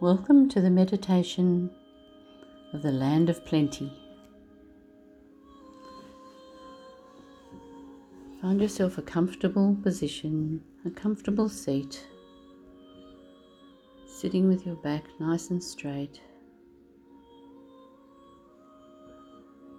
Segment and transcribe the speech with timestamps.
[0.00, 1.70] Welcome to the meditation
[2.72, 3.92] of the land of plenty.
[8.40, 12.02] Find yourself a comfortable position, a comfortable seat,
[14.06, 16.18] sitting with your back nice and straight.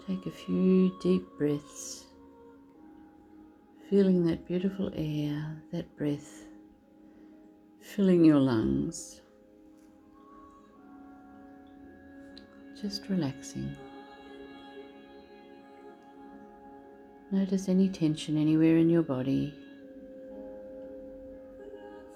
[0.05, 2.05] Take a few deep breaths,
[3.89, 6.45] feeling that beautiful air, that breath
[7.79, 9.21] filling your lungs.
[12.81, 13.75] Just relaxing.
[17.31, 19.53] Notice any tension anywhere in your body.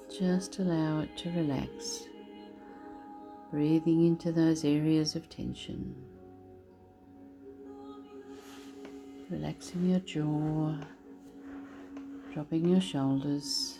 [0.10, 2.06] Just allow it to relax,
[3.52, 5.96] breathing into those areas of tension.
[9.30, 10.76] Relaxing your jaw,
[12.34, 13.78] dropping your shoulders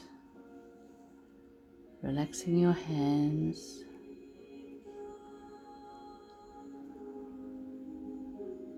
[2.06, 3.85] relaxing your hands.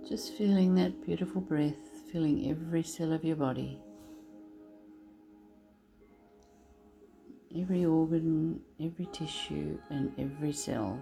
[0.08, 1.76] Just feeling that beautiful breath
[2.12, 3.78] filling every cell of your body.
[7.60, 10.98] Every organ, every tissue, and every cell.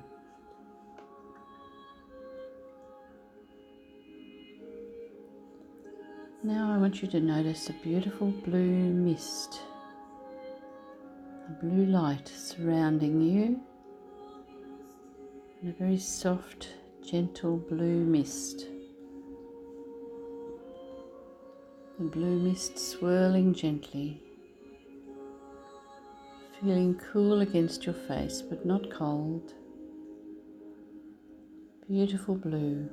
[6.44, 9.62] Now I want you to notice a beautiful blue mist
[11.48, 13.62] a blue light surrounding you
[15.62, 16.70] and a very soft,
[17.08, 18.68] gentle blue mist.
[21.98, 24.22] The blue mist swirling gently,
[26.60, 29.54] feeling cool against your face but not cold.
[31.88, 32.90] Beautiful blue.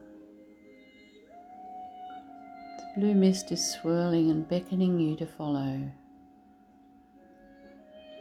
[2.79, 5.91] The blue mist is swirling and beckoning you to follow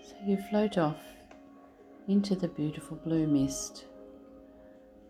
[0.04, 1.04] So you float off
[2.08, 3.86] into the beautiful blue mist.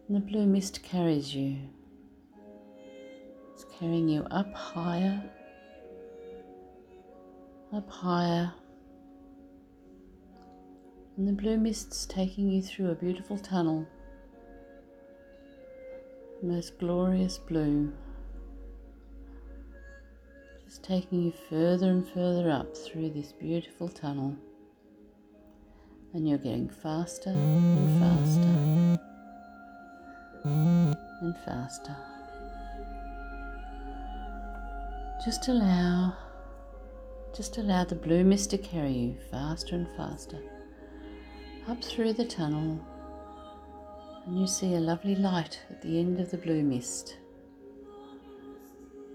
[0.09, 1.59] And the blue mist carries you.
[3.53, 5.23] It's carrying you up higher,
[7.73, 8.54] up higher.
[11.17, 13.87] And the blue mist's taking you through a beautiful tunnel.
[16.42, 17.92] Most glorious blue.
[20.65, 24.38] Just taking you further and further up through this beautiful tunnel
[26.14, 28.99] and you're getting faster and faster
[30.43, 31.95] and faster.
[35.23, 36.15] Just allow,
[37.36, 40.39] just allow the blue mist to carry you faster and faster
[41.67, 42.80] up through the tunnel,
[44.25, 47.17] and you see a lovely light at the end of the blue mist,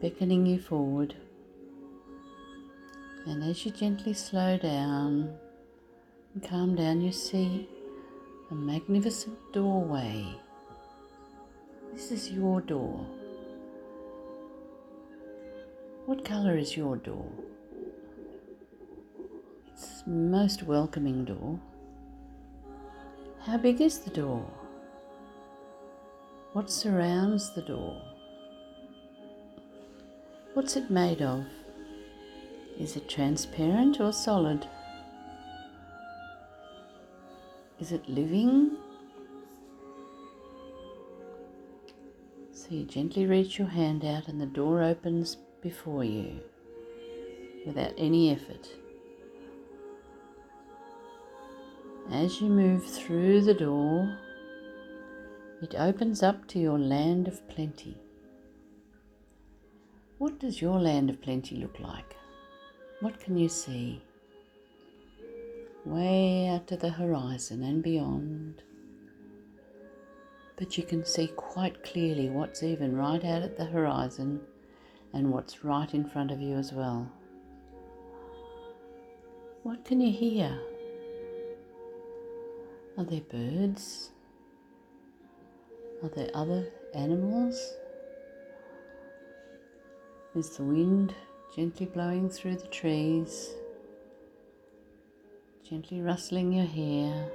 [0.00, 1.15] beckoning you forward.
[3.26, 5.37] And as you gently slow down,
[6.34, 7.69] and calm down, you see
[8.50, 10.25] a magnificent doorway.
[11.93, 13.05] This is your door.
[16.05, 17.32] What colour is your door?
[20.09, 21.59] Most welcoming door.
[23.41, 24.49] How big is the door?
[26.53, 28.00] What surrounds the door?
[30.55, 31.44] What's it made of?
[32.78, 34.69] Is it transparent or solid?
[37.81, 38.77] Is it living?
[42.53, 46.38] So you gently reach your hand out and the door opens before you
[47.67, 48.69] without any effort.
[52.11, 54.17] As you move through the door,
[55.62, 57.97] it opens up to your land of plenty.
[60.19, 62.17] What does your land of plenty look like?
[63.00, 64.03] What can you see?
[65.87, 68.62] way out to the horizon and beyond.
[70.56, 74.41] But you can see quite clearly what's even right out at the horizon
[75.12, 77.11] and what's right in front of you as well.
[79.62, 80.59] What can you hear?
[82.98, 84.10] Are there birds?
[86.02, 87.75] Are there other animals?
[90.34, 91.14] Is the wind
[91.54, 93.54] gently blowing through the trees?
[95.69, 97.28] gently rustling your hair.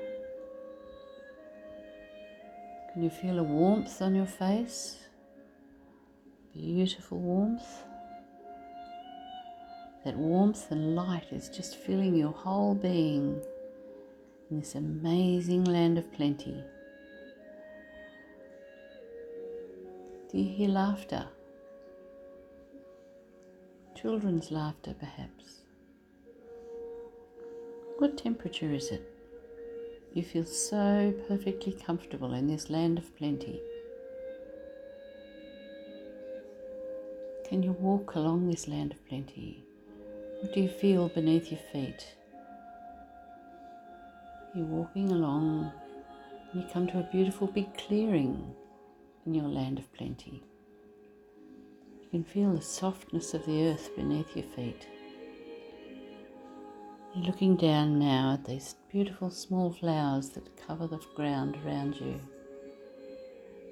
[2.93, 4.97] Can you feel a warmth on your face?
[6.53, 7.83] Beautiful warmth.
[10.05, 13.41] That warmth and light is just filling your whole being
[14.51, 16.61] in this amazing land of plenty.
[20.29, 21.25] Do you hear laughter?
[23.95, 25.61] Children's laughter, perhaps.
[27.97, 29.07] What temperature is it?
[30.13, 33.61] You feel so perfectly comfortable in this land of plenty.
[37.47, 39.63] Can you walk along this land of plenty?
[40.41, 42.15] What do you feel beneath your feet?
[44.53, 45.71] You're walking along
[46.51, 48.53] and you come to a beautiful big clearing
[49.25, 50.43] in your land of plenty.
[52.01, 54.87] You can feel the softness of the earth beneath your feet.
[57.15, 62.19] You're looking down now at these beautiful small flowers that cover the ground around you.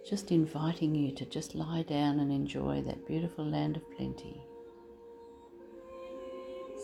[0.09, 4.41] Just inviting you to just lie down and enjoy that beautiful land of plenty.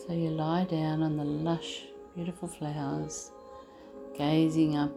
[0.06, 1.84] So you lie down on the lush,
[2.14, 3.32] beautiful flowers,
[4.18, 4.92] gazing up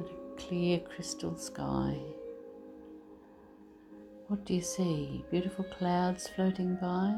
[0.00, 1.96] at a clear crystal sky.
[4.28, 5.24] What do you see?
[5.30, 7.14] Beautiful clouds floating by?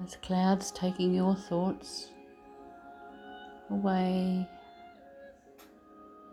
[0.00, 2.08] Those clouds taking your thoughts
[3.70, 4.48] away,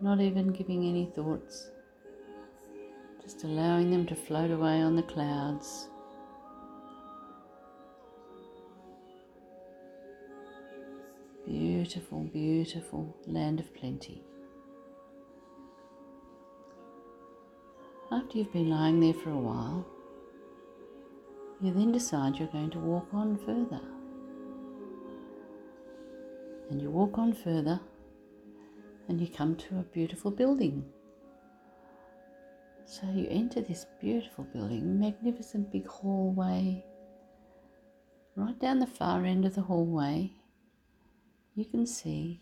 [0.02, 1.70] not even giving any thoughts,
[3.22, 5.88] just allowing them to float away on the clouds.
[11.82, 14.24] Beautiful, beautiful land of plenty.
[18.12, 19.84] After you've been lying there for a while,
[21.60, 23.82] you then decide you're going to walk on further
[26.70, 27.80] and you walk on further
[29.10, 30.86] and you come to a beautiful building.
[32.86, 36.86] So you enter this beautiful building, magnificent big hallway.
[38.36, 40.32] Right down the far end of the hallway,
[41.56, 42.42] you can see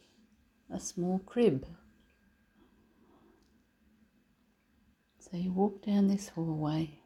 [0.72, 1.66] a small crib.
[5.20, 7.00] So you walk down this hallway,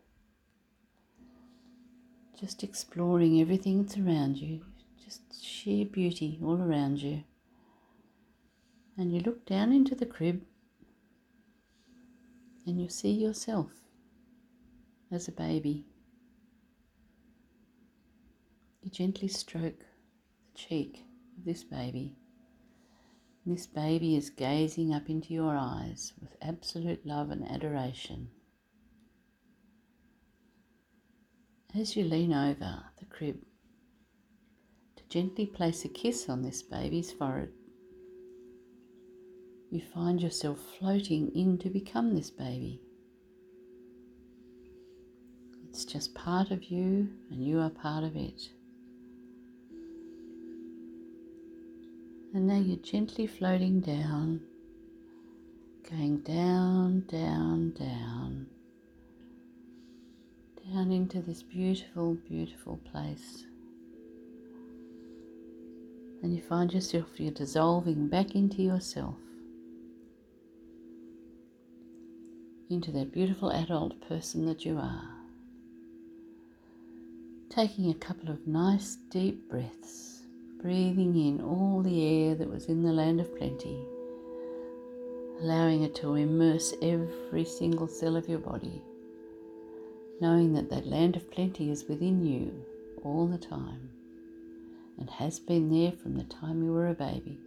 [2.39, 4.61] just exploring everything that's around you,
[5.03, 7.23] just sheer beauty all around you.
[8.97, 10.43] And you look down into the crib
[12.65, 13.71] and you see yourself
[15.11, 15.85] as a baby.
[18.81, 21.03] You gently stroke the cheek
[21.45, 22.15] this baby.
[23.45, 28.29] This baby is gazing up into your eyes with absolute love and adoration.
[31.75, 33.37] As you lean over the crib,
[34.95, 37.51] to Gently place a kiss on this baby's forehead.
[39.71, 42.79] You find yourself floating in to become this baby.
[45.67, 48.49] It's just part of you, and you are part of it.
[52.33, 54.41] And now you're gently floating down,
[55.89, 58.47] going down, down, down,
[60.71, 63.45] down into this beautiful, beautiful place
[66.23, 69.17] and you find yourself you're dissolving back into yourself,
[72.69, 75.09] into that beautiful adult person that you are.
[77.49, 80.22] Taking a couple of nice deep breaths,
[80.63, 83.85] breathing in all the air that was in the land of plenty,
[85.41, 88.81] allowing it to immerse every single cell of your body,
[90.21, 92.63] knowing that that land of plenty is within you
[93.03, 93.89] all the time
[94.97, 97.37] and has been there from the time you were a baby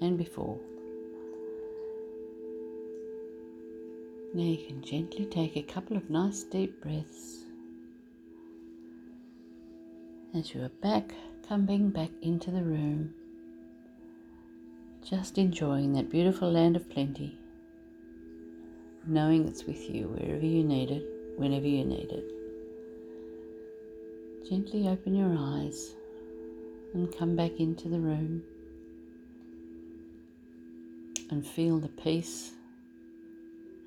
[0.00, 0.60] and before.
[4.32, 7.42] Now you can gently take a couple of nice deep breaths
[10.36, 11.14] as you are back,
[11.48, 13.14] coming back into the room,
[15.08, 17.38] just enjoying that beautiful land of plenty,
[19.06, 22.24] knowing it's with you wherever you need it, whenever you need it.
[24.48, 25.94] Gently open your eyes
[26.94, 28.42] and come back into the room
[31.30, 32.50] and feel the peace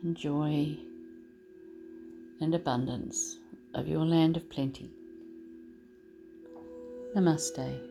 [0.01, 0.77] and joy
[2.39, 3.37] and abundance
[3.73, 4.89] of your land of plenty.
[7.15, 7.88] Namaste.